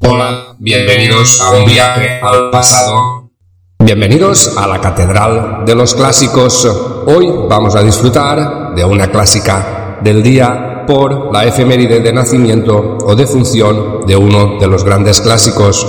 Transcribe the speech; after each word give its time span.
Hola, 0.00 0.54
bienvenidos 0.58 1.40
a 1.40 1.50
un 1.52 1.64
viaje 1.64 2.20
al 2.20 2.50
pasado. 2.50 3.30
Bienvenidos 3.78 4.54
a 4.54 4.66
la 4.66 4.78
Catedral 4.82 5.64
de 5.64 5.74
los 5.74 5.94
Clásicos. 5.94 6.66
Hoy 7.06 7.26
vamos 7.48 7.74
a 7.74 7.82
disfrutar 7.82 8.74
de 8.74 8.84
una 8.84 9.10
clásica 9.10 9.98
del 10.02 10.22
día 10.22 10.84
por 10.86 11.32
la 11.32 11.46
efeméride 11.46 12.00
de 12.00 12.12
nacimiento 12.12 12.98
o 13.02 13.14
de 13.14 13.26
función 13.26 14.04
de 14.06 14.16
uno 14.16 14.58
de 14.58 14.66
los 14.66 14.84
grandes 14.84 15.22
clásicos. 15.22 15.86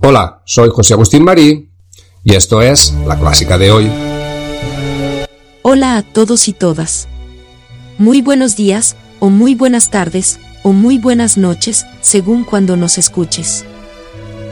Hola, 0.00 0.40
soy 0.46 0.70
José 0.70 0.94
Agustín 0.94 1.22
Marí 1.22 1.70
y 2.24 2.34
esto 2.34 2.62
es 2.62 2.94
la 3.06 3.18
clásica 3.18 3.58
de 3.58 3.70
hoy. 3.70 3.92
Hola 5.60 5.98
a 5.98 6.02
todos 6.02 6.48
y 6.48 6.54
todas. 6.54 7.08
Muy 7.98 8.22
buenos 8.22 8.56
días 8.56 8.96
o 9.18 9.28
muy 9.28 9.54
buenas 9.54 9.90
tardes 9.90 10.40
o 10.66 10.72
muy 10.72 10.98
buenas 10.98 11.36
noches, 11.36 11.86
según 12.00 12.42
cuando 12.42 12.76
nos 12.76 12.98
escuches. 12.98 13.64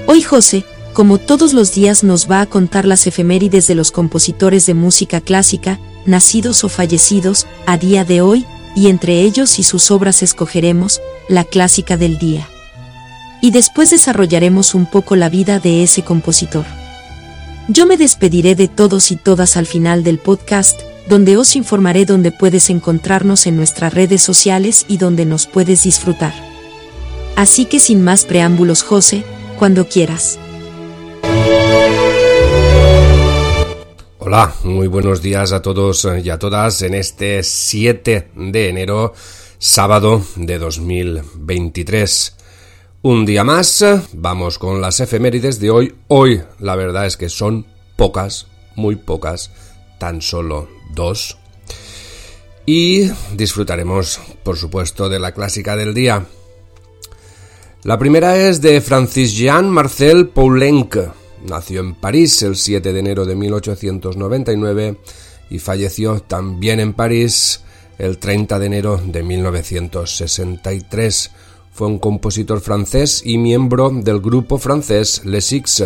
Hoy 0.07 0.23
José, 0.23 0.65
como 0.93 1.19
todos 1.19 1.53
los 1.53 1.75
días, 1.75 2.05
nos 2.05 2.31
va 2.31 2.41
a 2.41 2.47
contar 2.47 2.85
las 2.85 3.09
efemérides 3.09 3.67
de 3.67 3.75
los 3.75 3.91
compositores 3.91 4.65
de 4.67 4.75
música 4.75 5.21
clásica, 5.21 5.81
nacidos 6.07 6.63
o 6.63 6.69
fallecidos, 6.69 7.49
a 7.67 7.79
día 7.79 8.05
de 8.05 8.21
hoy, 8.21 8.47
y 8.77 8.91
entre 8.91 9.23
ellos 9.23 9.59
y 9.59 9.65
sus 9.65 9.91
obras 9.91 10.23
escogeremos, 10.23 11.01
la 11.29 11.43
clásica 11.43 11.97
del 11.97 12.17
día. 12.17 12.49
Y 13.41 13.51
después 13.51 13.91
desarrollaremos 13.91 14.77
un 14.77 14.87
poco 14.87 15.17
la 15.17 15.29
vida 15.29 15.59
de 15.59 15.83
ese 15.83 16.03
compositor. 16.03 16.65
Yo 17.67 17.87
me 17.87 17.97
despediré 17.97 18.55
de 18.55 18.69
todos 18.69 19.11
y 19.11 19.17
todas 19.17 19.57
al 19.57 19.67
final 19.67 20.05
del 20.05 20.19
podcast, 20.19 20.81
donde 21.09 21.37
os 21.37 21.57
informaré 21.57 22.07
dónde 22.07 22.33
puedes 22.33 22.71
encontrarnos 22.71 23.47
en 23.47 23.57
nuestras 23.57 23.93
redes 23.93 24.23
sociales 24.23 24.85
y 24.89 24.99
donde 24.99 25.27
nos 25.27 25.47
puedes 25.47 25.83
disfrutar. 25.85 26.33
Así 27.37 27.67
que 27.67 27.79
sin 27.79 28.03
más 28.03 28.25
preámbulos, 28.25 28.83
José, 28.83 29.25
cuando 29.59 29.89
quieras. 29.89 30.39
Hola, 34.19 34.55
muy 34.65 34.87
buenos 34.87 35.21
días 35.21 35.53
a 35.53 35.61
todos 35.61 36.09
y 36.23 36.31
a 36.31 36.39
todas 36.39 36.81
en 36.83 36.95
este 36.95 37.43
7 37.43 38.31
de 38.35 38.69
enero, 38.69 39.13
sábado 39.59 40.23
de 40.37 40.59
2023. 40.59 42.37
Un 43.03 43.27
día 43.27 43.45
más, 43.45 43.85
vamos 44.15 44.59
con 44.59 44.81
las 44.81 45.01
efemérides 45.01 45.61
de 45.61 45.71
hoy. 45.71 45.95
Hoy 46.09 46.43
la 46.59 46.75
verdad 46.75 47.05
es 47.05 47.19
que 47.19 47.29
son 47.29 47.67
pocas, 47.97 48.47
muy 48.77 48.97
pocas, 48.97 49.51
tan 50.05 50.21
solo 50.21 50.69
dos. 50.95 51.39
Y 52.67 53.11
disfrutaremos, 53.35 54.21
por 54.43 54.59
supuesto, 54.59 55.09
de 55.09 55.19
la 55.19 55.33
clásica 55.33 55.77
del 55.77 55.95
día. 55.95 56.27
La 57.85 57.99
primera 57.99 58.37
es 58.37 58.61
de 58.61 58.83
Francis 58.83 59.35
Jean 59.35 59.71
Marcel 59.71 60.29
Poulenc. 60.29 60.99
Nació 61.49 61.81
en 61.81 61.95
París 61.95 62.43
el 62.43 62.57
7 62.57 62.93
de 62.93 63.01
enero 63.01 63.25
de 63.25 63.35
1899 63.35 64.99
y 65.49 65.59
falleció 65.59 66.21
también 66.21 66.81
en 66.81 66.93
París 66.93 67.63
el 67.97 68.19
30 68.19 68.59
de 68.59 68.67
enero 68.67 69.01
de 69.03 69.23
1963. 69.23 71.31
Fue 71.73 71.87
un 71.87 71.99
compositor 71.99 72.61
francés 72.61 73.23
y 73.25 73.39
miembro 73.39 73.89
del 73.89 74.21
grupo 74.21 74.59
francés 74.59 75.23
Les 75.25 75.47
Six, 75.47 75.85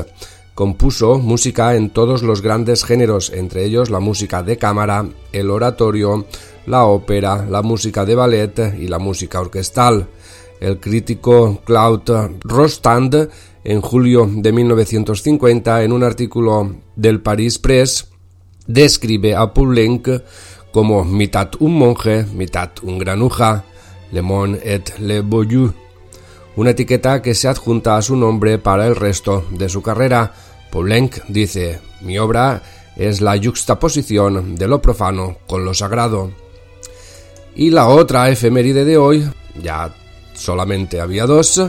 Compuso 0.58 1.20
música 1.20 1.76
en 1.76 1.88
todos 1.88 2.24
los 2.24 2.42
grandes 2.42 2.82
géneros, 2.82 3.30
entre 3.32 3.64
ellos 3.64 3.90
la 3.90 4.00
música 4.00 4.42
de 4.42 4.56
cámara, 4.56 5.08
el 5.30 5.50
oratorio, 5.50 6.26
la 6.66 6.84
ópera, 6.84 7.46
la 7.48 7.62
música 7.62 8.04
de 8.04 8.16
ballet 8.16 8.74
y 8.76 8.88
la 8.88 8.98
música 8.98 9.40
orquestal. 9.40 10.08
El 10.58 10.80
crítico 10.80 11.60
Claude 11.64 12.40
Rostand, 12.40 13.28
en 13.62 13.80
julio 13.80 14.28
de 14.28 14.50
1950, 14.50 15.84
en 15.84 15.92
un 15.92 16.02
artículo 16.02 16.74
del 16.96 17.20
Paris 17.20 17.60
Press, 17.60 18.08
describe 18.66 19.36
a 19.36 19.54
Poulenc 19.54 20.08
como 20.72 21.04
mitad 21.04 21.50
un 21.60 21.78
monje, 21.78 22.26
mitad 22.34 22.70
un 22.82 22.98
granuja, 22.98 23.64
le 24.10 24.22
monde 24.22 24.58
et 24.64 24.98
le 24.98 25.20
boyou, 25.20 25.72
una 26.56 26.70
etiqueta 26.70 27.22
que 27.22 27.34
se 27.34 27.46
adjunta 27.46 27.96
a 27.96 28.02
su 28.02 28.16
nombre 28.16 28.58
para 28.58 28.88
el 28.88 28.96
resto 28.96 29.44
de 29.52 29.68
su 29.68 29.82
carrera, 29.82 30.34
Poulenc 30.70 31.24
dice, 31.28 31.80
mi 32.02 32.18
obra 32.18 32.62
es 32.96 33.20
la 33.20 33.40
juxtaposición 33.40 34.56
de 34.56 34.66
lo 34.66 34.82
profano 34.82 35.36
con 35.46 35.64
lo 35.64 35.72
sagrado. 35.72 36.32
Y 37.54 37.70
la 37.70 37.86
otra 37.88 38.28
efeméride 38.28 38.84
de 38.84 38.96
hoy, 38.96 39.24
ya 39.62 39.94
solamente 40.34 41.00
había 41.00 41.26
dos, 41.26 41.62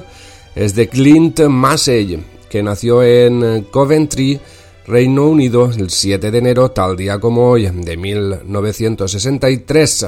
es 0.56 0.74
de 0.76 0.90
Clint 0.90 1.42
Massey, 1.42 2.26
que 2.50 2.64
nació 2.64 3.04
en 3.04 3.68
Coventry, 3.72 4.40
Reino 4.86 5.28
Unido, 5.28 5.72
el 5.72 5.92
7 5.92 6.32
de 6.32 6.38
enero, 6.38 6.72
tal 6.72 6.98
día 6.98 7.20
como 7.20 7.50
hoy, 7.50 7.68
de 7.68 7.96
1963. 7.96 10.08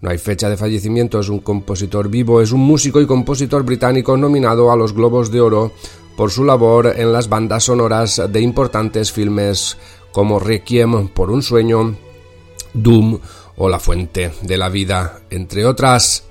No 0.00 0.10
hay 0.10 0.18
fecha 0.18 0.50
de 0.50 0.56
fallecimiento, 0.56 1.20
es 1.20 1.28
un 1.28 1.38
compositor 1.38 2.08
vivo, 2.08 2.42
es 2.42 2.50
un 2.50 2.62
músico 2.62 3.00
y 3.00 3.06
compositor 3.06 3.62
británico 3.62 4.16
nominado 4.16 4.72
a 4.72 4.76
los 4.76 4.92
Globos 4.92 5.30
de 5.30 5.40
Oro 5.40 5.70
por 6.16 6.30
su 6.30 6.44
labor 6.44 6.94
en 6.96 7.12
las 7.12 7.28
bandas 7.28 7.64
sonoras 7.64 8.22
de 8.30 8.40
importantes 8.40 9.12
filmes 9.12 9.76
como 10.12 10.38
Requiem 10.38 11.08
por 11.08 11.30
un 11.30 11.42
sueño, 11.42 11.96
Doom 12.74 13.18
o 13.56 13.68
La 13.68 13.78
Fuente 13.78 14.32
de 14.42 14.58
la 14.58 14.68
Vida, 14.68 15.20
entre 15.30 15.64
otras. 15.64 16.24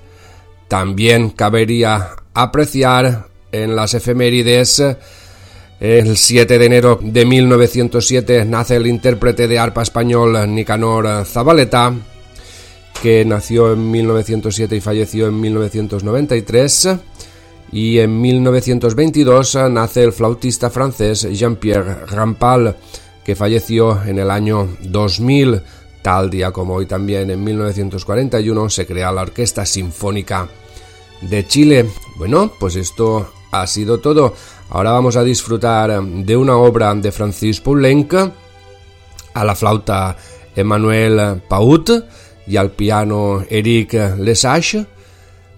También 0.68 1.30
cabería 1.30 2.16
apreciar 2.34 3.28
en 3.50 3.76
las 3.76 3.94
efemérides 3.94 4.82
el 5.82 6.16
7 6.16 6.60
de 6.60 6.64
enero 6.64 7.00
de 7.02 7.26
1907 7.26 8.44
nace 8.44 8.76
el 8.76 8.86
intérprete 8.86 9.48
de 9.48 9.58
arpa 9.58 9.82
español 9.82 10.38
Nicanor 10.54 11.24
Zabaleta, 11.24 11.92
que 13.02 13.24
nació 13.24 13.72
en 13.72 13.90
1907 13.90 14.76
y 14.76 14.80
falleció 14.80 15.26
en 15.26 15.40
1993 15.40 16.88
y 17.72 17.98
en 17.98 18.20
1922 18.20 19.56
nace 19.70 20.04
el 20.04 20.12
flautista 20.12 20.68
francés 20.68 21.22
Jean-Pierre 21.22 22.06
Rampal, 22.06 22.76
que 23.24 23.34
falleció 23.34 24.02
en 24.04 24.18
el 24.18 24.30
año 24.30 24.68
2000. 24.82 25.62
Tal 26.02 26.28
día 26.28 26.50
como 26.50 26.74
hoy 26.74 26.86
también 26.86 27.30
en 27.30 27.42
1941 27.42 28.68
se 28.68 28.86
crea 28.86 29.10
la 29.10 29.22
Orquesta 29.22 29.64
Sinfónica 29.64 30.48
de 31.22 31.46
Chile. 31.46 31.88
Bueno, 32.16 32.52
pues 32.60 32.76
esto 32.76 33.32
ha 33.50 33.66
sido 33.66 34.00
todo. 34.00 34.34
Ahora 34.68 34.92
vamos 34.92 35.16
a 35.16 35.24
disfrutar 35.24 36.02
de 36.02 36.36
una 36.36 36.56
obra 36.56 36.94
de 36.94 37.10
Francis 37.10 37.60
Poulenc, 37.60 38.14
a 39.34 39.44
la 39.44 39.54
flauta 39.54 40.16
Emmanuel 40.54 41.40
Paut 41.48 41.90
y 42.46 42.56
al 42.56 42.72
piano 42.72 43.42
Eric 43.48 43.94
Lesage. 44.18 44.84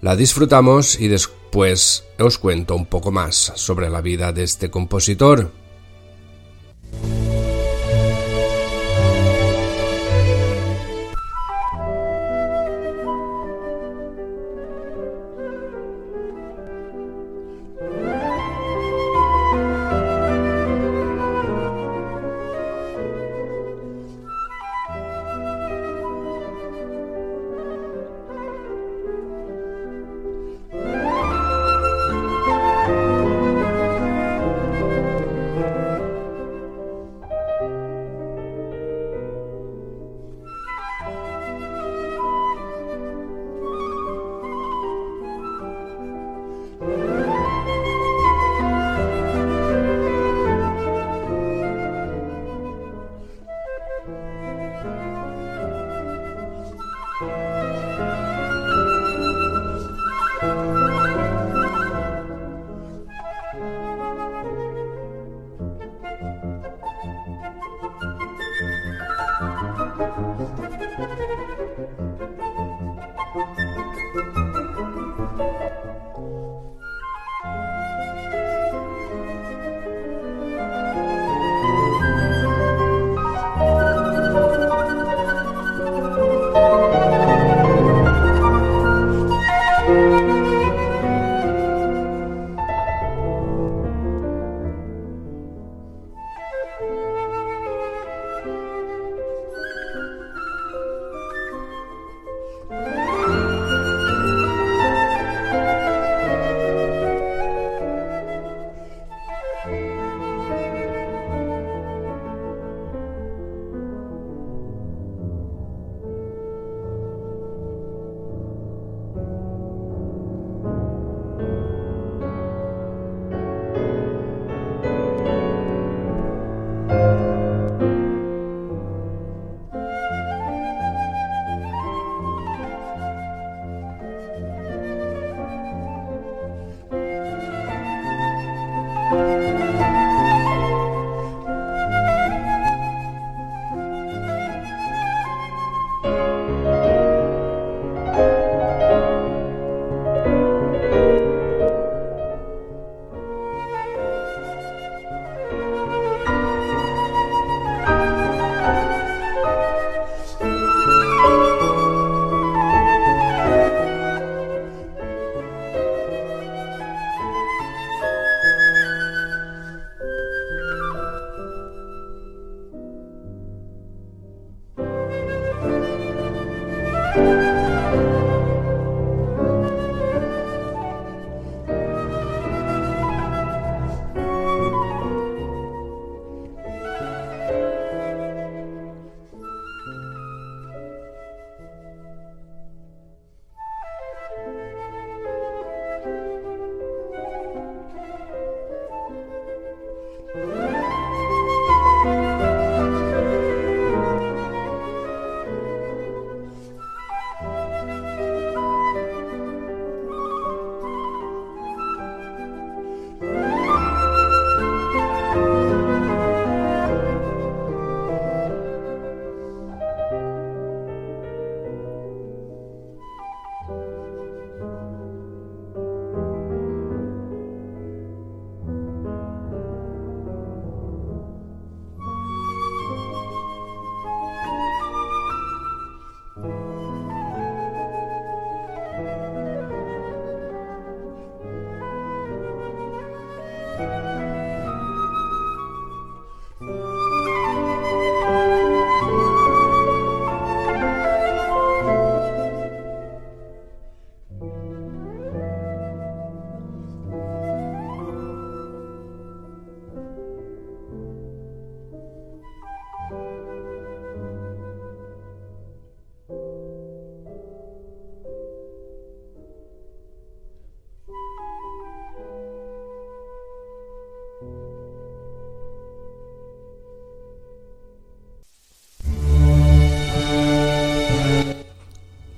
La 0.01 0.15
disfrutamos 0.15 0.99
y 0.99 1.09
después 1.09 1.44
pues 1.51 2.05
os 2.19 2.37
cuento 2.37 2.75
un 2.75 2.85
poco 2.85 3.11
más 3.11 3.35
sobre 3.55 3.89
la 3.89 4.01
vida 4.01 4.31
de 4.31 4.43
este 4.43 4.69
compositor. 4.69 5.51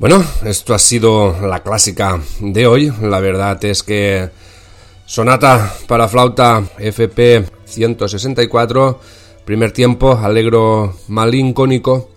Bueno, 0.10 0.24
esto 0.46 0.74
ha 0.74 0.80
sido 0.80 1.36
la 1.46 1.64
clásica 1.64 2.22
de 2.40 2.66
hoy. 2.66 2.94
La 3.02 3.20
verdad 3.20 3.62
es 3.66 3.84
que 3.84 4.30
sonata 5.06 5.74
para 5.86 6.08
flauta 6.08 6.64
FP 6.78 7.44
164, 7.66 9.02
primer 9.44 9.74
tiempo, 9.74 10.14
alegro 10.14 10.96
malincónico. 11.10 12.10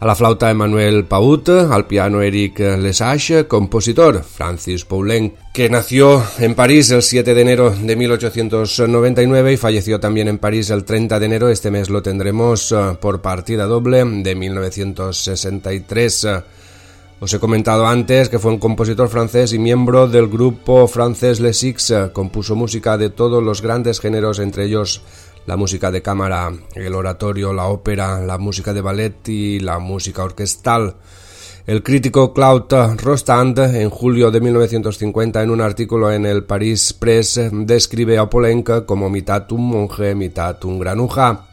A 0.00 0.06
la 0.06 0.14
flauta 0.14 0.50
Emmanuel 0.50 1.04
Paut, 1.04 1.50
al 1.50 1.86
piano 1.86 2.22
Eric 2.22 2.58
Lesage, 2.58 3.46
compositor 3.46 4.24
Francis 4.24 4.86
Poulenc, 4.86 5.34
que 5.52 5.68
nació 5.68 6.24
en 6.38 6.54
París 6.54 6.90
el 6.90 7.02
7 7.02 7.34
de 7.34 7.42
enero 7.42 7.68
de 7.68 7.96
1899 7.96 9.52
y 9.52 9.56
falleció 9.58 10.00
también 10.00 10.28
en 10.28 10.38
París 10.38 10.70
el 10.70 10.84
30 10.84 11.20
de 11.20 11.26
enero. 11.26 11.50
Este 11.50 11.70
mes 11.70 11.90
lo 11.90 12.02
tendremos 12.02 12.72
eh, 12.72 12.96
por 12.98 13.20
partida 13.20 13.66
doble 13.66 14.02
de 14.06 14.34
1963. 14.34 16.28
Os 17.18 17.32
he 17.32 17.40
comentado 17.40 17.86
antes 17.86 18.28
que 18.28 18.38
fue 18.38 18.52
un 18.52 18.58
compositor 18.58 19.08
francés 19.08 19.54
y 19.54 19.58
miembro 19.58 20.06
del 20.06 20.28
grupo 20.28 20.86
francés 20.86 21.40
Les 21.40 21.56
Six. 21.56 22.12
Compuso 22.12 22.54
música 22.54 22.98
de 22.98 23.08
todos 23.08 23.42
los 23.42 23.62
grandes 23.62 24.00
géneros, 24.00 24.38
entre 24.38 24.64
ellos 24.64 25.00
la 25.46 25.56
música 25.56 25.90
de 25.90 26.02
cámara, 26.02 26.52
el 26.74 26.94
oratorio, 26.94 27.54
la 27.54 27.68
ópera, 27.68 28.20
la 28.20 28.36
música 28.36 28.74
de 28.74 28.82
ballet 28.82 29.28
y 29.28 29.60
la 29.60 29.78
música 29.78 30.24
orquestal. 30.24 30.96
El 31.66 31.82
crítico 31.82 32.34
Claude 32.34 32.96
Rostand, 32.96 33.60
en 33.60 33.88
julio 33.88 34.30
de 34.30 34.42
1950, 34.42 35.42
en 35.42 35.50
un 35.50 35.62
artículo 35.62 36.12
en 36.12 36.26
el 36.26 36.44
Paris 36.44 36.92
Press, 36.92 37.40
describe 37.50 38.18
a 38.18 38.28
Polenka 38.28 38.84
como 38.84 39.08
mitad 39.08 39.50
un 39.52 39.68
monje, 39.68 40.14
mitad 40.14 40.62
un 40.66 40.78
granuja 40.78 41.46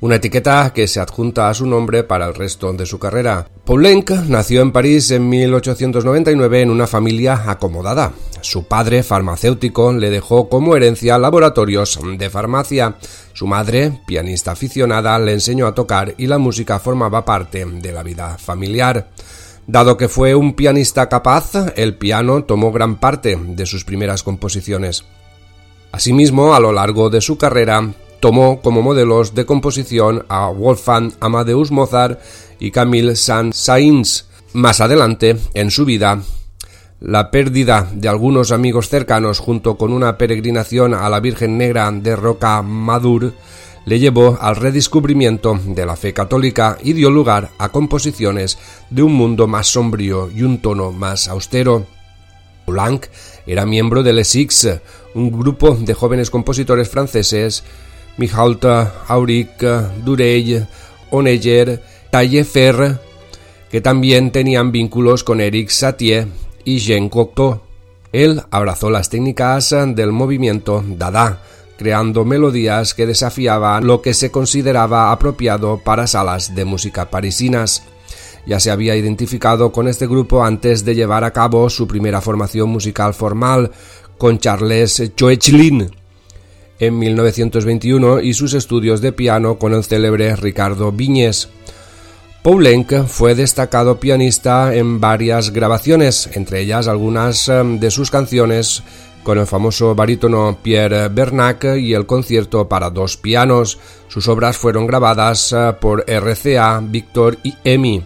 una 0.00 0.16
etiqueta 0.16 0.72
que 0.74 0.86
se 0.88 1.00
adjunta 1.00 1.48
a 1.48 1.54
su 1.54 1.66
nombre 1.66 2.04
para 2.04 2.26
el 2.26 2.34
resto 2.34 2.72
de 2.72 2.86
su 2.86 2.98
carrera. 2.98 3.48
Poulenc 3.64 4.10
nació 4.28 4.62
en 4.62 4.72
París 4.72 5.10
en 5.10 5.28
1899 5.28 6.62
en 6.62 6.70
una 6.70 6.86
familia 6.86 7.44
acomodada. 7.46 8.12
Su 8.40 8.64
padre, 8.68 9.02
farmacéutico, 9.02 9.92
le 9.92 10.10
dejó 10.10 10.48
como 10.48 10.76
herencia 10.76 11.18
laboratorios 11.18 11.98
de 12.16 12.30
farmacia. 12.30 12.96
Su 13.32 13.46
madre, 13.46 14.00
pianista 14.06 14.52
aficionada, 14.52 15.18
le 15.18 15.32
enseñó 15.32 15.66
a 15.66 15.74
tocar 15.74 16.14
y 16.16 16.26
la 16.26 16.38
música 16.38 16.78
formaba 16.78 17.24
parte 17.24 17.64
de 17.64 17.92
la 17.92 18.02
vida 18.02 18.38
familiar. 18.38 19.08
Dado 19.66 19.96
que 19.96 20.08
fue 20.08 20.34
un 20.34 20.54
pianista 20.54 21.08
capaz, 21.08 21.72
el 21.74 21.96
piano 21.96 22.44
tomó 22.44 22.70
gran 22.70 22.96
parte 22.96 23.36
de 23.36 23.66
sus 23.66 23.84
primeras 23.84 24.22
composiciones. 24.22 25.04
Asimismo, 25.90 26.54
a 26.54 26.60
lo 26.60 26.72
largo 26.72 27.10
de 27.10 27.20
su 27.20 27.36
carrera, 27.36 27.92
tomó 28.20 28.60
como 28.60 28.82
modelos 28.82 29.34
de 29.34 29.46
composición 29.46 30.24
a 30.28 30.48
Wolfgang 30.48 31.12
Amadeus 31.20 31.70
Mozart 31.70 32.20
y 32.58 32.70
Camille 32.70 33.16
Saint-Saëns. 33.16 34.26
Más 34.52 34.80
adelante, 34.80 35.36
en 35.54 35.70
su 35.70 35.84
vida, 35.84 36.22
la 37.00 37.30
pérdida 37.30 37.90
de 37.92 38.08
algunos 38.08 38.52
amigos 38.52 38.88
cercanos 38.88 39.38
junto 39.38 39.76
con 39.76 39.92
una 39.92 40.16
peregrinación 40.16 40.94
a 40.94 41.08
la 41.10 41.20
Virgen 41.20 41.58
Negra 41.58 41.90
de 41.92 42.16
Roca 42.16 42.62
Madur 42.62 43.34
le 43.84 43.98
llevó 44.00 44.36
al 44.40 44.56
redescubrimiento 44.56 45.60
de 45.64 45.86
la 45.86 45.94
fe 45.94 46.12
católica 46.12 46.78
y 46.82 46.92
dio 46.92 47.10
lugar 47.10 47.50
a 47.58 47.68
composiciones 47.68 48.58
de 48.90 49.02
un 49.02 49.14
mundo 49.14 49.46
más 49.46 49.68
sombrío 49.68 50.30
y 50.30 50.42
un 50.42 50.60
tono 50.60 50.90
más 50.90 51.28
austero. 51.28 51.86
Poulenc 52.64 53.06
era 53.46 53.64
miembro 53.64 54.02
de 54.02 54.12
Les 54.12 54.26
Six, 54.26 54.68
un 55.14 55.30
grupo 55.30 55.76
de 55.76 55.94
jóvenes 55.94 56.30
compositores 56.30 56.88
franceses 56.88 57.62
Mihalta, 58.16 59.02
Auric, 59.08 59.60
Durell, 60.04 60.66
Oneger, 61.10 61.82
Taillefer, 62.10 62.98
que 63.70 63.80
también 63.80 64.32
tenían 64.32 64.72
vínculos 64.72 65.24
con 65.24 65.40
Eric 65.40 65.68
Satie 65.68 66.26
y 66.64 66.78
Jean 66.78 67.08
Cocteau. 67.08 67.60
Él 68.12 68.42
abrazó 68.50 68.90
las 68.90 69.10
técnicas 69.10 69.74
del 69.94 70.12
movimiento 70.12 70.82
Dada, 70.86 71.42
creando 71.76 72.24
melodías 72.24 72.94
que 72.94 73.06
desafiaban 73.06 73.86
lo 73.86 74.00
que 74.00 74.14
se 74.14 74.30
consideraba 74.30 75.12
apropiado 75.12 75.78
para 75.84 76.06
salas 76.06 76.54
de 76.54 76.64
música 76.64 77.10
parisinas. 77.10 77.82
Ya 78.46 78.60
se 78.60 78.70
había 78.70 78.96
identificado 78.96 79.72
con 79.72 79.88
este 79.88 80.06
grupo 80.06 80.44
antes 80.44 80.84
de 80.84 80.94
llevar 80.94 81.24
a 81.24 81.32
cabo 81.32 81.68
su 81.68 81.86
primera 81.86 82.20
formación 82.20 82.70
musical 82.70 83.12
formal 83.12 83.72
con 84.16 84.38
Charles 84.38 85.12
Choechlin 85.16 85.90
en 86.78 86.98
1921 86.98 88.20
y 88.20 88.34
sus 88.34 88.54
estudios 88.54 89.00
de 89.00 89.12
piano 89.12 89.58
con 89.58 89.74
el 89.74 89.84
célebre 89.84 90.34
Ricardo 90.36 90.92
Viñes. 90.92 91.48
Poulenc 92.42 93.06
fue 93.06 93.34
destacado 93.34 93.98
pianista 93.98 94.74
en 94.74 95.00
varias 95.00 95.50
grabaciones, 95.50 96.30
entre 96.34 96.60
ellas 96.60 96.86
algunas 96.86 97.48
em, 97.48 97.80
de 97.80 97.90
sus 97.90 98.10
canciones 98.10 98.84
con 99.24 99.38
el 99.38 99.46
famoso 99.48 99.96
barítono 99.96 100.56
Pierre 100.62 101.08
Bernac 101.08 101.64
y 101.76 101.94
el 101.94 102.06
concierto 102.06 102.68
para 102.68 102.90
dos 102.90 103.16
pianos. 103.16 103.80
Sus 104.06 104.28
obras 104.28 104.56
fueron 104.56 104.86
grabadas 104.86 105.52
eh, 105.52 105.74
por 105.80 106.04
RCA, 106.08 106.80
Victor 106.84 107.36
y 107.42 107.52
Emi. 107.64 108.04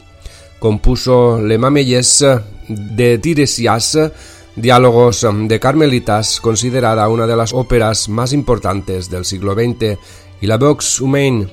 Compuso 0.59 1.39
Le 1.43 1.59
Mamelles 1.59 2.25
de 2.69 3.19
Tiresias, 3.19 3.99
Diálogos 4.57 5.23
um, 5.25 5.47
de 5.47 5.61
Carmelitas, 5.61 6.41
considerada 6.41 7.09
una 7.09 7.27
de 7.27 7.37
las 7.37 7.53
óperas 7.53 8.09
más 8.09 8.33
importantes 8.33 9.09
del 9.09 9.25
siglo 9.25 9.55
XX, 9.55 9.99
y 10.41 10.47
La 10.47 10.57
Vox 10.57 11.01
Humaine, 11.01 11.49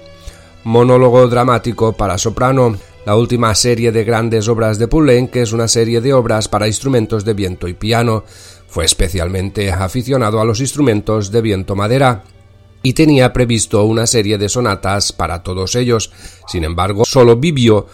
monólogo 0.63 1.27
dramático 1.27 1.93
para 1.93 2.17
soprano, 2.17 2.75
la 3.05 3.15
última 3.15 3.53
serie 3.55 3.91
de 3.91 4.03
grandes 4.03 4.47
obras 4.47 4.79
de 4.79 4.87
Poulenc, 4.87 5.31
que 5.31 5.41
es 5.41 5.53
una 5.53 5.67
serie 5.67 6.01
de 6.01 6.13
obras 6.13 6.47
para 6.47 6.67
instrumentos 6.67 7.23
de 7.23 7.33
viento 7.33 7.67
y 7.67 7.73
piano. 7.73 8.25
Fue 8.67 8.83
especialmente 8.83 9.71
aficionado 9.71 10.41
a 10.41 10.45
los 10.45 10.59
instrumentos 10.59 11.31
de 11.31 11.41
viento 11.41 11.75
madera 11.75 12.23
y 12.83 12.93
tenía 12.93 13.31
previsto 13.31 13.83
una 13.85 14.07
serie 14.07 14.37
de 14.37 14.49
sonatas 14.49 15.13
para 15.13 15.41
todos 15.41 15.75
ellos. 15.75 16.11
Sin 16.47 16.63
embargo, 16.63 17.05
solo 17.05 17.37
vivió 17.37 17.87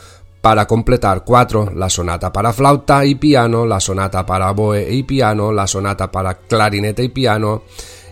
para 0.44 0.68
completar 0.68 1.24
cuatro, 1.24 1.72
la 1.74 1.90
sonata 1.90 2.34
para 2.34 2.52
flauta 2.52 3.06
y 3.06 3.16
piano, 3.16 3.66
la 3.66 3.80
sonata 3.80 4.26
para 4.26 4.52
oboe 4.52 4.94
y 4.94 5.04
piano, 5.04 5.54
la 5.54 5.66
sonata 5.66 6.12
para 6.12 6.34
clarinete 6.38 7.02
y 7.02 7.08
piano 7.08 7.64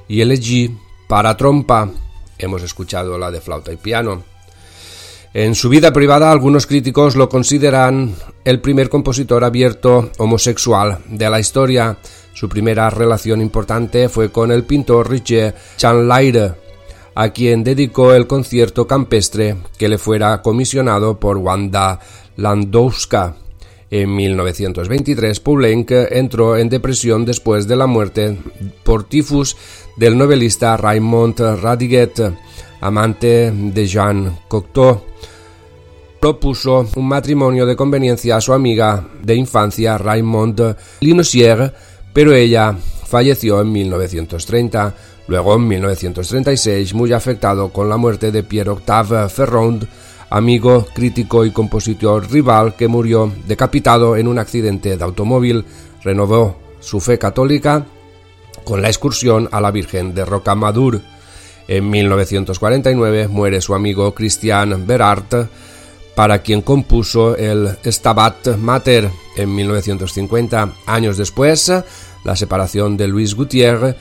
y 0.07 0.21
el 0.21 0.31
G 0.39 0.73
para 1.09 1.35
trompa. 1.35 1.89
Hemos 2.37 2.63
escuchado 2.63 3.17
la 3.17 3.29
de 3.29 3.41
flauta 3.41 3.73
y 3.73 3.75
piano. 3.75 4.23
En 5.33 5.55
su 5.55 5.67
vida 5.67 5.91
privada 5.91 6.31
algunos 6.31 6.67
críticos 6.67 7.17
lo 7.17 7.27
consideran 7.27 8.15
el 8.45 8.61
primer 8.61 8.87
compositor 8.87 9.43
abierto 9.43 10.09
homosexual 10.17 10.99
de 11.09 11.29
la 11.29 11.41
historia. 11.41 11.97
Su 12.31 12.47
primera 12.47 12.89
relación 12.89 13.41
importante 13.41 14.07
fue 14.07 14.31
con 14.31 14.53
el 14.53 14.63
pintor 14.63 15.09
Richard 15.09 15.53
Chanlaire, 15.75 16.53
a 17.13 17.29
quien 17.29 17.63
dedicó 17.63 18.13
el 18.13 18.25
concierto 18.25 18.87
campestre 18.87 19.57
que 19.77 19.89
le 19.89 19.97
fuera 19.97 20.41
comisionado 20.41 21.19
por 21.19 21.37
Wanda 21.37 21.99
Landowska. 22.37 23.35
En 23.89 24.15
1923, 24.15 25.39
Poulenc 25.41 25.91
entró 25.91 26.55
en 26.55 26.69
depresión 26.69 27.25
después 27.25 27.67
de 27.67 27.75
la 27.75 27.87
muerte 27.87 28.37
por 28.83 29.03
tifus 29.03 29.57
del 29.97 30.17
novelista 30.17 30.77
Raymond 30.77 31.39
Radiguet, 31.61 32.33
amante 32.79 33.51
de 33.51 33.85
Jean 33.85 34.39
Cocteau. 34.47 35.01
Propuso 36.21 36.87
un 36.95 37.07
matrimonio 37.07 37.65
de 37.65 37.75
conveniencia 37.75 38.37
a 38.37 38.41
su 38.41 38.53
amiga 38.53 39.05
de 39.23 39.35
infancia 39.35 39.97
Raymond 39.97 40.77
Linosier, 41.01 41.73
pero 42.13 42.33
ella 42.33 42.73
falleció 43.07 43.59
en 43.59 43.71
1930. 43.71 44.95
Luego, 45.27 45.55
en 45.55 45.67
1936, 45.67 46.93
muy 46.93 47.11
afectado 47.11 47.73
con 47.73 47.89
la 47.89 47.97
muerte 47.97 48.31
de 48.31 48.43
Pierre-Octave 48.43 49.27
Ferrand, 49.29 49.87
amigo, 50.31 50.87
crítico 50.93 51.45
y 51.45 51.51
compositor 51.51 52.31
rival 52.31 52.75
que 52.75 52.87
murió 52.87 53.31
decapitado 53.45 54.15
en 54.15 54.27
un 54.27 54.39
accidente 54.39 54.97
de 54.97 55.03
automóvil, 55.03 55.65
renovó 56.03 56.57
su 56.79 56.99
fe 56.99 57.19
católica 57.19 57.85
con 58.63 58.81
la 58.81 58.87
excursión 58.87 59.49
a 59.51 59.61
la 59.61 59.71
Virgen 59.71 60.15
de 60.15 60.25
Rocamadour. 60.25 61.01
En 61.67 61.89
1949 61.89 63.27
muere 63.27 63.61
su 63.61 63.75
amigo 63.75 64.13
Christian 64.13 64.87
Berard, 64.87 65.47
para 66.15 66.39
quien 66.39 66.61
compuso 66.61 67.35
el 67.35 67.77
Stabat 67.85 68.57
Mater. 68.57 69.09
En 69.35 69.53
1950, 69.53 70.73
años 70.85 71.17
después, 71.17 71.71
la 72.23 72.35
separación 72.35 72.97
de 72.97 73.07
Luis 73.07 73.35
Gutiérrez 73.35 73.95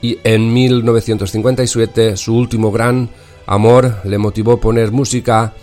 y 0.00 0.18
en 0.24 0.52
1957 0.52 2.16
su 2.16 2.36
último 2.36 2.70
gran 2.70 3.08
amor 3.46 4.00
le 4.04 4.18
motivó 4.18 4.58
poner 4.60 4.90
música 4.90 5.54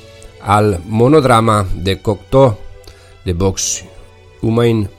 al 0.43 0.81
monodrama 0.86 1.65
de 1.74 2.01
Cocteau 2.01 2.57
de 3.25 3.33
Vox 3.33 3.83
Humain. 4.41 4.89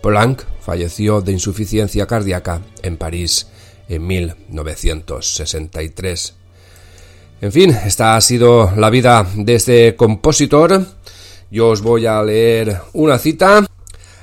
Poulenc 0.00 0.42
falleció 0.60 1.20
de 1.20 1.32
insuficiencia 1.32 2.06
cardíaca 2.06 2.62
en 2.82 2.96
París 2.96 3.48
en 3.88 4.06
1963. 4.06 6.34
En 7.42 7.52
fin, 7.52 7.70
esta 7.70 8.16
ha 8.16 8.20
sido 8.20 8.70
la 8.76 8.90
vida 8.90 9.26
de 9.34 9.54
este 9.54 9.96
compositor. 9.96 10.84
Yo 11.50 11.68
os 11.68 11.80
voy 11.82 12.06
a 12.06 12.22
leer 12.22 12.80
una 12.92 13.18
cita. 13.18 13.66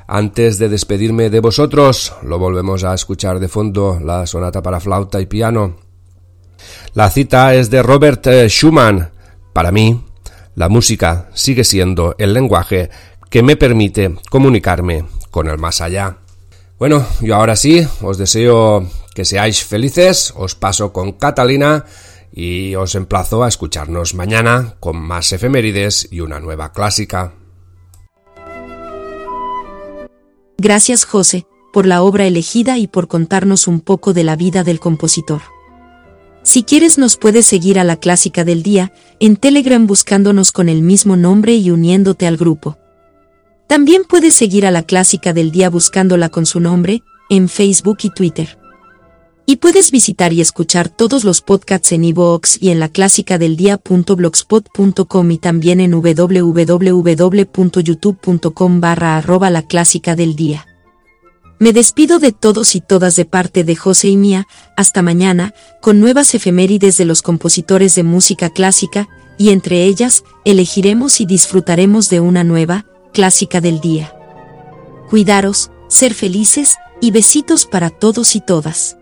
Antes 0.08 0.58
de 0.58 0.70
despedirme 0.70 1.30
de 1.30 1.42
vosotros, 1.42 2.14
lo 2.24 2.40
volvemos 2.40 2.86
a 2.86 2.94
escuchar 2.94 3.40
de 3.40 3.50
fondo, 3.50 4.00
la 4.02 4.26
sonata 4.26 4.62
para 4.62 4.80
flauta 4.80 5.20
y 5.20 5.26
piano. 5.26 5.76
La 6.94 7.10
cita 7.10 7.54
es 7.54 7.70
de 7.70 7.84
Robert 7.84 8.26
eh, 8.28 8.48
Schumann. 8.48 9.12
Para 9.52 9.72
mí, 9.72 10.07
la 10.58 10.70
música 10.70 11.30
sigue 11.36 11.64
siendo 11.64 12.16
el 12.18 12.34
lenguaje 12.34 12.90
que 13.30 13.44
me 13.44 13.58
permite 13.58 14.16
comunicarme 14.32 15.06
con 15.30 15.48
el 15.50 15.60
más 15.60 15.82
allá. 15.82 16.18
Bueno, 16.80 17.06
yo 17.22 17.36
ahora 17.36 17.56
sí, 17.56 17.88
os 18.02 18.18
deseo 18.18 18.90
que 19.14 19.24
seáis 19.24 19.64
felices, 19.64 20.34
os 20.36 20.56
paso 20.56 20.92
con 20.92 21.12
Catalina 21.12 21.86
y 22.34 22.74
os 22.74 22.96
emplazo 22.96 23.44
a 23.44 23.48
escucharnos 23.48 24.16
mañana 24.16 24.78
con 24.80 24.98
más 24.98 25.32
efemérides 25.32 26.08
y 26.10 26.22
una 26.22 26.40
nueva 26.40 26.72
clásica. 26.72 27.36
Gracias 30.58 31.06
José, 31.06 31.46
por 31.72 31.86
la 31.86 32.02
obra 32.02 32.26
elegida 32.26 32.80
y 32.80 32.88
por 32.88 33.08
contarnos 33.08 33.68
un 33.68 33.80
poco 33.80 34.12
de 34.14 34.24
la 34.24 34.36
vida 34.36 34.64
del 34.64 34.80
compositor. 34.80 35.57
Si 36.48 36.64
quieres 36.64 36.98
nos 36.98 37.18
puedes 37.18 37.46
seguir 37.46 37.78
a 37.78 37.84
la 37.84 37.98
clásica 37.98 38.46
del 38.46 38.64
día, 38.64 38.94
en 39.20 39.36
Telegram 39.36 39.86
buscándonos 39.86 40.54
con 40.54 40.70
el 40.70 40.82
mismo 40.82 41.18
nombre 41.18 41.56
y 41.56 41.72
uniéndote 41.72 42.26
al 42.26 42.38
grupo. 42.38 42.78
También 43.68 44.04
puedes 44.08 44.34
seguir 44.34 44.66
a 44.66 44.72
la 44.72 44.84
clásica 44.84 45.34
del 45.34 45.52
día 45.52 45.70
buscándola 45.70 46.30
con 46.30 46.46
su 46.46 46.62
nombre, 46.62 47.04
en 47.30 47.50
Facebook 47.50 47.98
y 48.04 48.12
Twitter. 48.12 48.58
Y 49.46 49.58
puedes 49.58 49.92
visitar 49.92 50.32
y 50.32 50.40
escuchar 50.40 50.88
todos 50.88 51.26
los 51.26 51.42
podcasts 51.42 51.92
en 51.92 52.06
iVoox 52.06 52.62
y 52.62 52.70
en 52.70 52.80
la 52.80 52.88
y 55.32 55.38
también 55.38 55.82
en 55.82 55.92
www.youtube.com 55.92 58.80
barra 58.80 59.18
arroba 59.18 59.50
la 59.50 59.64
clásica 59.64 60.16
del 60.16 60.38
día. 60.38 60.66
Me 61.60 61.74
despido 61.74 62.20
de 62.20 62.32
todos 62.32 62.76
y 62.76 62.82
todas 62.82 63.16
de 63.16 63.26
parte 63.26 63.64
de 63.64 63.76
José 63.76 64.10
y 64.10 64.18
mía, 64.18 64.48
hasta 64.76 65.02
mañana, 65.02 65.54
con 65.82 66.00
nuevas 66.00 66.36
efemérides 66.36 66.98
de 66.98 67.06
los 67.06 67.22
compositores 67.22 67.96
de 67.96 68.04
música 68.04 68.52
clásica, 68.52 69.08
y 69.40 69.50
entre 69.50 69.84
ellas, 69.84 70.24
elegiremos 70.46 71.20
y 71.20 71.26
disfrutaremos 71.26 72.10
de 72.10 72.20
una 72.20 72.44
nueva, 72.44 72.86
clásica 73.14 73.60
del 73.62 73.80
día. 73.80 74.14
Cuidaros, 75.10 75.72
ser 75.88 76.14
felices, 76.14 76.78
y 77.02 77.12
besitos 77.12 77.66
para 77.66 77.90
todos 77.90 78.36
y 78.36 78.42
todas. 78.42 78.98